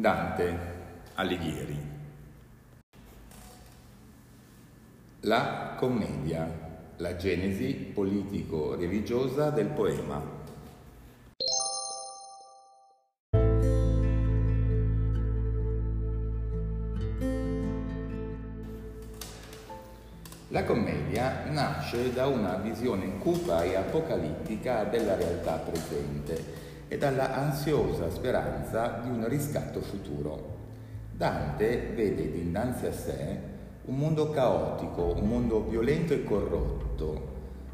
Dante 0.00 0.58
Alighieri. 1.16 1.78
La 5.20 5.74
commedia, 5.76 6.48
la 6.96 7.16
genesi 7.16 7.74
politico-religiosa 7.92 9.50
del 9.50 9.66
poema. 9.66 10.38
La 20.48 20.64
commedia 20.64 21.44
nasce 21.50 22.10
da 22.14 22.26
una 22.26 22.54
visione 22.54 23.18
cupa 23.18 23.64
e 23.64 23.76
apocalittica 23.76 24.84
della 24.84 25.14
realtà 25.14 25.56
presente 25.56 26.69
e 26.92 26.98
dalla 26.98 27.36
ansiosa 27.36 28.10
speranza 28.10 29.00
di 29.04 29.10
un 29.10 29.28
riscatto 29.28 29.80
futuro. 29.80 30.56
Dante 31.12 31.92
vede 31.94 32.32
dinanzi 32.32 32.86
a 32.86 32.92
sé 32.92 33.38
un 33.84 33.96
mondo 33.96 34.30
caotico, 34.30 35.14
un 35.14 35.28
mondo 35.28 35.68
violento 35.68 36.12
e 36.12 36.24
corrotto, 36.24 37.28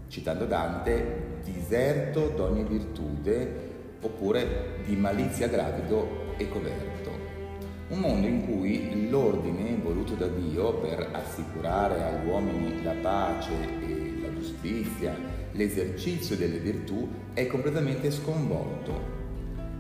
citando 0.09 0.45
Dante, 0.45 1.41
diserto 1.43 2.29
d'ogni 2.37 2.65
virtute 2.65 3.71
oppure 4.03 4.83
di 4.85 4.95
malizia 4.97 5.49
gravido 5.49 6.35
e 6.37 6.47
coperto. 6.51 7.11
Un 7.89 7.99
mondo 7.99 8.27
in 8.27 8.45
cui 8.45 9.09
l'ordine 9.09 9.79
voluto 9.83 10.13
da 10.13 10.27
Dio 10.27 10.75
per 10.75 11.09
assicurare 11.13 12.03
agli 12.03 12.29
uomini 12.29 12.83
la 12.83 12.95
pace 13.01 13.53
e 13.81 14.16
giustizia 14.39 15.15
l'esercizio 15.53 16.37
delle 16.37 16.59
virtù 16.59 17.09
è 17.33 17.47
completamente 17.47 18.11
sconvolto. 18.11 19.15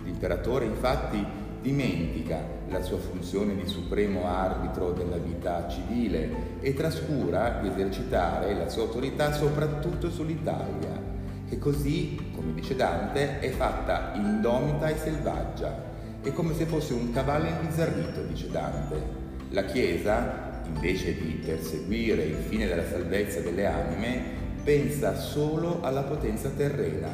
L'imperatore 0.04 0.64
infatti 0.64 1.24
dimentica 1.60 2.40
la 2.68 2.80
sua 2.82 2.98
funzione 2.98 3.56
di 3.56 3.66
supremo 3.66 4.26
arbitro 4.26 4.92
della 4.92 5.16
vita 5.16 5.68
civile 5.68 6.58
e 6.60 6.74
trascura 6.74 7.58
di 7.60 7.68
esercitare 7.68 8.54
la 8.54 8.68
sua 8.68 8.82
autorità 8.82 9.32
soprattutto 9.32 10.10
sull'Italia, 10.10 11.02
che 11.48 11.58
così, 11.58 12.30
come 12.34 12.54
dice 12.54 12.76
Dante, 12.76 13.40
è 13.40 13.50
fatta 13.50 14.12
indomita 14.14 14.88
e 14.88 14.96
selvaggia. 14.96 15.94
È 16.22 16.32
come 16.32 16.54
se 16.54 16.64
fosse 16.64 16.92
un 16.92 17.12
cavallo 17.12 17.48
imbizzarrito, 17.48 18.22
dice 18.22 18.50
Dante. 18.50 19.24
La 19.50 19.64
Chiesa, 19.64 20.62
invece 20.66 21.14
di 21.14 21.40
perseguire 21.44 22.24
il 22.24 22.34
fine 22.34 22.66
della 22.66 22.86
salvezza 22.86 23.40
delle 23.40 23.66
anime, 23.66 24.44
pensa 24.66 25.14
solo 25.14 25.78
alla 25.82 26.02
potenza 26.02 26.48
terrena, 26.48 27.08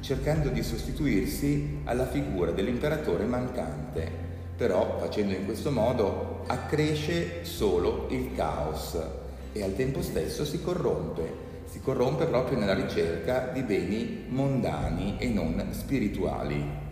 cercando 0.00 0.48
di 0.48 0.62
sostituirsi 0.62 1.80
alla 1.84 2.06
figura 2.06 2.50
dell'imperatore 2.50 3.26
mancante. 3.26 4.10
Però 4.56 4.96
facendo 4.98 5.34
in 5.34 5.44
questo 5.44 5.70
modo 5.70 6.44
accresce 6.46 7.44
solo 7.44 8.06
il 8.08 8.34
caos 8.34 8.96
e 9.52 9.62
al 9.62 9.76
tempo 9.76 10.00
stesso 10.00 10.46
si 10.46 10.62
corrompe, 10.62 11.30
si 11.66 11.82
corrompe 11.82 12.24
proprio 12.24 12.58
nella 12.58 12.72
ricerca 12.72 13.50
di 13.52 13.60
beni 13.60 14.24
mondani 14.28 15.16
e 15.18 15.28
non 15.28 15.62
spirituali. 15.72 16.83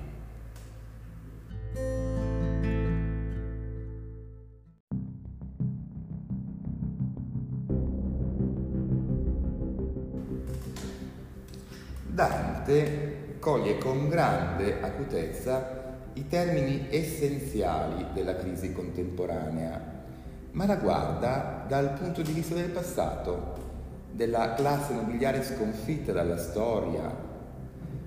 Coglie 13.42 13.76
con 13.76 14.08
grande 14.08 14.80
acutezza 14.80 15.96
i 16.12 16.28
termini 16.28 16.86
essenziali 16.90 18.06
della 18.14 18.36
crisi 18.36 18.72
contemporanea, 18.72 20.04
ma 20.52 20.64
la 20.64 20.76
guarda 20.76 21.64
dal 21.66 21.94
punto 21.94 22.22
di 22.22 22.30
vista 22.30 22.54
del 22.54 22.70
passato, 22.70 23.54
della 24.12 24.54
classe 24.54 24.94
nobiliare 24.94 25.42
sconfitta 25.42 26.12
dalla 26.12 26.38
storia. 26.38 27.12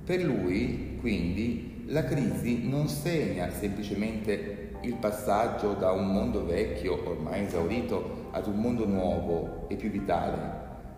Per 0.06 0.24
lui, 0.24 1.00
quindi, 1.02 1.84
la 1.88 2.06
crisi 2.06 2.70
non 2.70 2.88
segna 2.88 3.50
semplicemente 3.52 4.70
il 4.84 4.96
passaggio 4.96 5.74
da 5.74 5.92
un 5.92 6.14
mondo 6.14 6.46
vecchio, 6.46 7.09
ormai 7.09 7.44
esaurito, 7.44 8.30
ad 8.32 8.48
un 8.48 8.56
mondo 8.56 8.86
nuovo 8.86 9.68
e 9.68 9.76
più 9.76 9.90
vitale, 9.90 10.38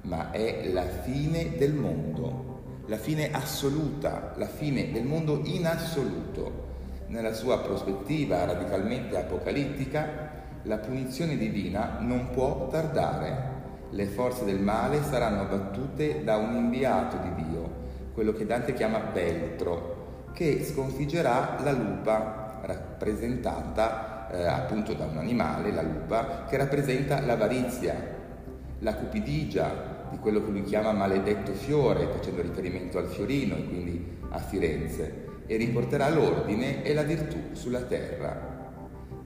ma 0.02 0.30
è 0.30 0.70
la 0.72 0.86
fine 0.86 1.56
del 1.58 1.74
mondo 1.74 2.57
la 2.88 2.98
fine 2.98 3.32
assoluta, 3.32 4.34
la 4.38 4.48
fine 4.48 4.92
del 4.92 5.04
mondo 5.04 5.42
in 5.44 5.66
assoluto. 5.66 6.66
Nella 7.08 7.34
sua 7.34 7.60
prospettiva 7.60 8.46
radicalmente 8.46 9.18
apocalittica, 9.18 10.36
la 10.64 10.78
punizione 10.78 11.38
divina 11.38 11.98
non 12.00 12.30
può 12.32 12.68
tardare. 12.70 13.56
Le 13.90 14.06
forze 14.06 14.46
del 14.46 14.60
male 14.60 15.04
saranno 15.04 15.46
battute 15.46 16.24
da 16.24 16.38
un 16.38 16.56
inviato 16.56 17.18
di 17.18 17.44
Dio, 17.44 17.70
quello 18.14 18.34
che 18.34 18.46
Dante 18.46 18.74
chiama 18.74 19.00
Beltro, 19.00 20.30
che 20.34 20.64
sconfiggerà 20.64 21.58
la 21.64 21.72
lupa, 21.72 22.60
rappresentata 22.62 24.30
eh, 24.32 24.46
appunto 24.46 24.94
da 24.94 25.06
un 25.06 25.18
animale, 25.18 25.72
la 25.72 25.82
lupa, 25.82 26.46
che 26.48 26.58
rappresenta 26.58 27.22
l'avarizia, 27.22 27.96
la 28.80 28.94
cupidigia, 28.96 29.97
di 30.12 30.18
quello 30.20 30.44
che 30.44 30.52
lui 30.52 30.64
chiama 30.64 30.92
maledetto 30.92 31.54
fiore, 31.54 32.08
facendo 32.08 32.42
riferimento 32.42 32.98
al 32.98 33.08
fiorino 33.08 33.56
e 33.56 33.66
quindi 33.66 34.06
a 34.30 34.40
Firenze, 34.40 35.26
e 35.46 35.56
riporterà 35.56 36.10
l'ordine 36.10 36.84
e 36.84 36.94
la 36.94 37.04
virtù 37.04 37.38
sulla 37.54 37.82
terra. 37.82 38.56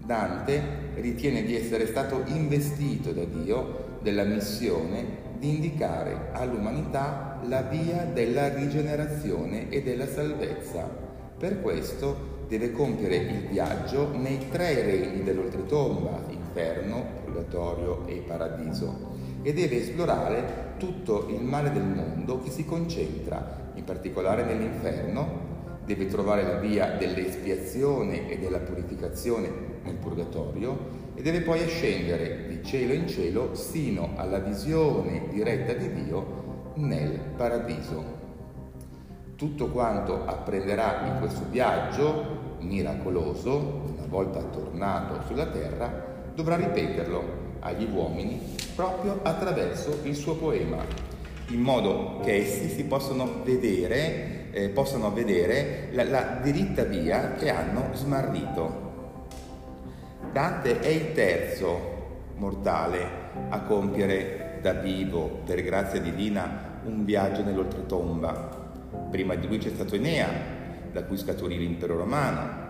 Dante 0.04 0.62
ritiene 0.96 1.44
di 1.44 1.56
essere 1.56 1.88
stato 1.88 2.24
investito 2.28 3.12
da 3.12 3.24
Dio 3.24 4.00
della 4.02 4.24
missione 4.24 5.30
di 5.38 5.56
indicare 5.56 6.30
all'umanità 6.34 7.40
la 7.48 7.62
via 7.62 8.04
della 8.06 8.54
rigenerazione 8.54 9.70
e 9.70 9.82
della 9.82 10.08
salvezza. 10.08 10.88
Per 11.38 11.62
questo 11.62 12.46
deve 12.48 12.72
compiere 12.72 13.16
il 13.16 13.48
viaggio 13.48 14.16
nei 14.16 14.50
tre 14.50 14.82
regni 14.84 15.24
dell'oltretomba, 15.24 16.26
inferno, 16.30 17.06
purgatorio 17.24 18.06
e 18.08 18.24
paradiso 18.28 19.31
e 19.42 19.54
deve 19.54 19.78
esplorare 19.78 20.74
tutto 20.78 21.28
il 21.30 21.42
male 21.42 21.72
del 21.72 21.84
mondo 21.84 22.40
che 22.40 22.50
si 22.50 22.66
concentra 22.66 23.70
in 23.76 23.84
particolare 23.84 24.44
nell'inferno, 24.44 25.50
deve 25.86 26.08
trovare 26.08 26.44
la 26.44 26.58
via 26.58 26.96
dell'espiazione 26.98 28.30
e 28.30 28.38
della 28.38 28.60
purificazione 28.60 29.50
nel 29.84 29.96
purgatorio 29.96 31.00
e 31.16 31.22
deve 31.22 31.42
poi 31.42 31.64
ascendere 31.64 32.48
di 32.48 32.64
cielo 32.64 32.94
in 32.94 33.08
cielo 33.08 33.56
sino 33.56 34.12
alla 34.16 34.40
visione 34.40 35.28
diretta 35.30 35.74
di 35.74 35.92
Dio 36.04 36.72
nel 36.76 37.20
paradiso. 37.36 38.20
Tutto 39.36 39.70
quanto 39.70 40.26
apprenderà 40.26 41.08
in 41.08 41.20
questo 41.20 41.46
viaggio 41.50 42.56
miracoloso, 42.60 43.82
una 43.96 44.06
volta 44.08 44.40
tornato 44.44 45.26
sulla 45.26 45.48
terra, 45.48 46.30
dovrà 46.36 46.56
ripeterlo 46.58 47.41
agli 47.62 47.88
uomini 47.92 48.40
proprio 48.76 49.20
attraverso 49.24 50.00
il 50.04 50.16
suo 50.16 50.36
poema, 50.36 50.84
in 51.48 51.60
modo 51.60 52.20
che 52.24 52.38
essi 52.38 52.70
si 52.70 52.86
possano 52.86 53.42
vedere, 53.44 54.52
eh, 54.52 54.70
possano 54.70 55.12
vedere 55.12 55.90
la, 55.92 56.04
la 56.04 56.40
diritta 56.42 56.84
via 56.84 57.34
che 57.34 57.50
hanno 57.50 57.90
smarrito. 57.94 58.90
Dante 60.32 60.80
è 60.80 60.88
il 60.88 61.14
terzo 61.14 61.90
mortale 62.36 63.20
a 63.50 63.62
compiere 63.62 64.60
da 64.62 64.74
vivo, 64.74 65.42
per 65.46 65.62
grazia 65.62 66.00
divina, 66.00 66.80
un 66.84 67.04
viaggio 67.04 67.44
nell'oltretomba. 67.44 68.60
Prima 69.10 69.36
di 69.36 69.48
lui 69.48 69.58
c'è 69.58 69.70
stato 69.70 69.96
Enea, 69.96 70.30
da 70.92 71.04
cui 71.04 71.18
scaturì 71.18 71.58
l'impero 71.58 71.98
romano, 71.98 72.70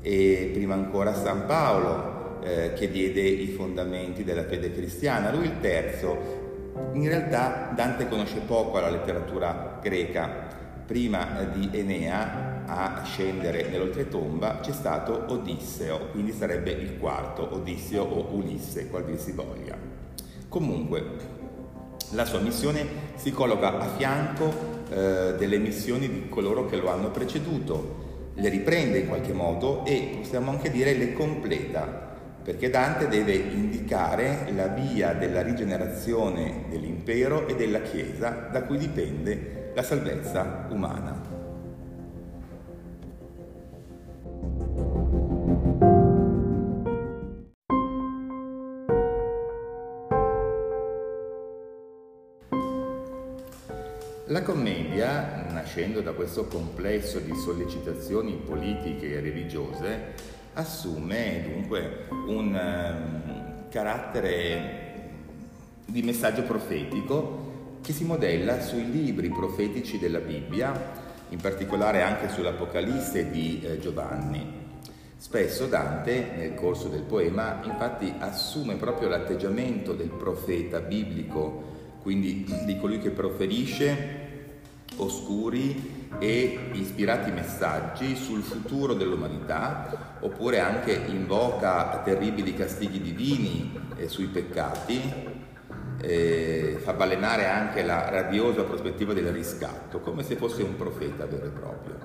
e 0.00 0.50
prima 0.52 0.74
ancora 0.74 1.14
San 1.14 1.46
Paolo, 1.46 2.17
eh, 2.42 2.72
che 2.74 2.90
diede 2.90 3.20
i 3.20 3.48
fondamenti 3.48 4.24
della 4.24 4.44
fede 4.44 4.72
cristiana. 4.72 5.32
Lui 5.32 5.44
il 5.44 5.60
terzo. 5.60 6.46
In 6.92 7.08
realtà 7.08 7.72
Dante 7.74 8.08
conosce 8.08 8.40
poco 8.46 8.78
la 8.78 8.90
letteratura 8.90 9.78
greca. 9.82 10.46
Prima 10.86 11.40
eh, 11.40 11.58
di 11.58 11.70
Enea 11.72 12.64
a 12.66 13.02
scendere 13.02 13.68
nell'oltretomba 13.68 14.60
c'è 14.60 14.72
stato 14.72 15.24
Odisseo, 15.28 16.08
quindi 16.12 16.32
sarebbe 16.32 16.70
il 16.70 16.98
quarto, 16.98 17.54
Odisseo 17.54 18.04
o 18.04 18.34
Ulisse, 18.34 18.88
qual 18.88 19.04
dir 19.04 19.18
si 19.18 19.32
voglia. 19.32 19.76
Comunque, 20.48 21.36
la 22.12 22.24
sua 22.24 22.40
missione 22.40 22.86
si 23.16 23.30
colloca 23.32 23.78
a 23.78 23.86
fianco 23.96 24.52
eh, 24.90 25.34
delle 25.36 25.58
missioni 25.58 26.08
di 26.08 26.28
coloro 26.28 26.66
che 26.66 26.76
lo 26.76 26.90
hanno 26.90 27.10
preceduto, 27.10 28.30
le 28.34 28.48
riprende 28.48 28.98
in 28.98 29.08
qualche 29.08 29.32
modo 29.32 29.84
e 29.84 30.16
possiamo 30.18 30.50
anche 30.50 30.70
dire 30.70 30.94
le 30.94 31.12
completa 31.12 32.07
perché 32.48 32.70
Dante 32.70 33.08
deve 33.08 33.34
indicare 33.34 34.50
la 34.54 34.68
via 34.68 35.12
della 35.12 35.42
rigenerazione 35.42 36.64
dell'impero 36.70 37.46
e 37.46 37.54
della 37.54 37.82
Chiesa 37.82 38.48
da 38.50 38.62
cui 38.62 38.78
dipende 38.78 39.72
la 39.74 39.82
salvezza 39.82 40.66
umana. 40.70 41.20
La 54.28 54.40
commedia, 54.40 55.44
nascendo 55.50 56.00
da 56.00 56.12
questo 56.12 56.46
complesso 56.46 57.18
di 57.18 57.34
sollecitazioni 57.34 58.40
politiche 58.42 59.16
e 59.16 59.20
religiose, 59.20 60.36
assume 60.58 61.44
dunque 61.52 62.06
un 62.26 62.52
um, 62.52 63.68
carattere 63.68 64.86
di 65.84 66.02
messaggio 66.02 66.42
profetico 66.42 67.78
che 67.80 67.92
si 67.92 68.04
modella 68.04 68.60
sui 68.60 68.90
libri 68.90 69.28
profetici 69.28 69.98
della 69.98 70.18
Bibbia, 70.18 71.06
in 71.28 71.38
particolare 71.38 72.02
anche 72.02 72.28
sull'Apocalisse 72.28 73.30
di 73.30 73.62
eh, 73.62 73.78
Giovanni. 73.78 74.66
Spesso 75.16 75.66
Dante, 75.66 76.32
nel 76.36 76.54
corso 76.54 76.88
del 76.88 77.02
poema, 77.02 77.60
infatti 77.62 78.12
assume 78.18 78.74
proprio 78.74 79.08
l'atteggiamento 79.08 79.94
del 79.94 80.10
profeta 80.10 80.80
biblico, 80.80 81.76
quindi 82.02 82.44
di 82.64 82.78
colui 82.78 82.98
che 82.98 83.10
proferisce 83.10 84.26
oscuri 84.96 85.97
e 86.18 86.70
ispirati 86.72 87.30
messaggi 87.30 88.16
sul 88.16 88.42
futuro 88.42 88.94
dell'umanità, 88.94 90.16
oppure 90.20 90.60
anche 90.60 90.92
invoca 90.92 92.00
terribili 92.04 92.54
castighi 92.54 93.00
divini 93.00 93.78
eh, 93.96 94.08
sui 94.08 94.26
peccati, 94.26 95.36
eh, 96.00 96.78
fa 96.82 96.92
balenare 96.92 97.46
anche 97.46 97.82
la 97.82 98.08
radiosa 98.08 98.62
prospettiva 98.62 99.12
del 99.12 99.32
riscatto, 99.32 100.00
come 100.00 100.22
se 100.22 100.36
fosse 100.36 100.62
un 100.62 100.76
profeta 100.76 101.26
vero 101.26 101.46
e 101.46 101.50
proprio. 101.50 101.96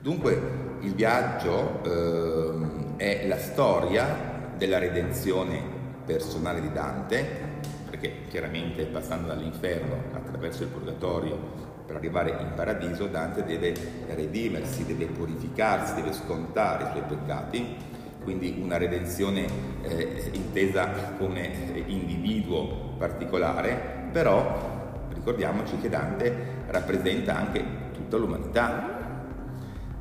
Dunque 0.00 0.40
il 0.80 0.94
viaggio 0.94 1.82
eh, 1.84 2.96
è 2.96 3.26
la 3.26 3.38
storia 3.38 4.36
della 4.56 4.78
redenzione 4.78 5.62
personale 6.04 6.60
di 6.60 6.72
Dante, 6.72 7.46
perché 7.90 8.24
chiaramente 8.28 8.84
passando 8.84 9.28
dall'inferno 9.28 10.02
attraverso 10.12 10.62
il 10.62 10.68
purgatorio 10.68 11.66
per 11.88 11.96
arrivare 11.96 12.36
in 12.38 12.52
paradiso, 12.54 13.06
Dante 13.06 13.44
deve 13.44 13.72
redimersi, 14.14 14.84
deve 14.84 15.06
purificarsi, 15.06 15.94
deve 15.94 16.12
scontare 16.12 16.84
i 16.84 16.88
suoi 16.90 17.02
peccati, 17.08 17.76
quindi 18.22 18.58
una 18.62 18.76
redenzione 18.76 19.46
eh, 19.80 20.28
intesa 20.32 21.14
come 21.16 21.50
individuo 21.86 22.92
particolare, 22.98 24.10
però 24.12 25.06
ricordiamoci 25.14 25.78
che 25.78 25.88
Dante 25.88 26.56
rappresenta 26.66 27.34
anche 27.34 27.64
tutta 27.94 28.18
l'umanità, 28.18 29.24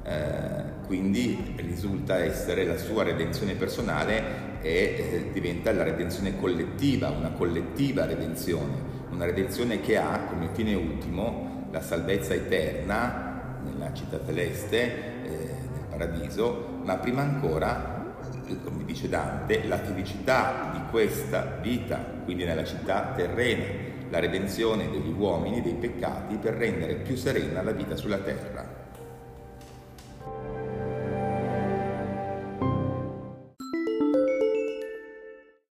eh, 0.04 0.64
quindi 0.86 1.54
risulta 1.56 2.18
essere 2.18 2.66
la 2.66 2.78
sua 2.78 3.04
redenzione 3.04 3.54
personale 3.54 4.60
e 4.60 4.72
eh, 4.72 5.30
diventa 5.32 5.72
la 5.72 5.84
redenzione 5.84 6.38
collettiva, 6.38 7.12
una 7.12 7.30
collettiva 7.30 8.06
redenzione, 8.06 8.74
una 9.10 9.24
redenzione 9.24 9.80
che 9.80 9.96
ha 9.96 10.26
come 10.28 10.50
fine 10.52 10.74
ultimo 10.74 11.57
la 11.78 11.84
salvezza 11.84 12.34
eterna 12.34 13.60
nella 13.64 13.94
città 13.94 14.20
celeste, 14.26 15.24
eh, 15.24 15.30
nel 15.72 15.86
paradiso, 15.88 16.80
ma 16.84 16.98
prima 16.98 17.22
ancora 17.22 17.96
come 18.64 18.86
dice 18.86 19.10
Dante, 19.10 19.68
la 19.68 19.78
felicità 19.78 20.72
di 20.74 20.80
questa 20.90 21.58
vita, 21.62 21.98
quindi 22.24 22.46
nella 22.46 22.64
città 22.64 23.12
terrena, 23.14 23.66
la 24.10 24.20
redenzione 24.20 24.90
degli 24.90 25.12
uomini 25.12 25.62
dei 25.62 25.74
peccati 25.74 26.38
per 26.38 26.54
rendere 26.54 26.96
più 26.96 27.18
serena 27.18 27.62
la 27.62 27.74
vita 27.74 27.98
sulla 27.98 28.20
terra. 28.20 28.77